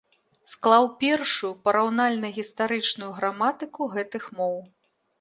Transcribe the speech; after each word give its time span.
Склаў 0.53 0.83
першую 1.03 1.51
параўнальна-гістарычную 1.69 3.11
граматыку 3.21 3.81
гэтых 3.97 4.23
моў. 4.43 4.57